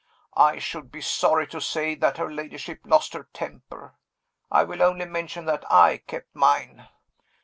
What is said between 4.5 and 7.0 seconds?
will only mention that I kept mine.